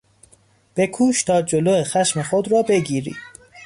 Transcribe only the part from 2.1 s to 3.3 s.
خود را بگیری!